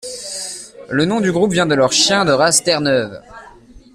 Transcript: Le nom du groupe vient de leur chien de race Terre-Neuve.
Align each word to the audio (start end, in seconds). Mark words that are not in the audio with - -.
Le 0.89 1.05
nom 1.05 1.21
du 1.21 1.31
groupe 1.31 1.53
vient 1.53 1.67
de 1.67 1.75
leur 1.75 1.91
chien 1.91 2.25
de 2.25 2.31
race 2.31 2.63
Terre-Neuve. 2.63 3.21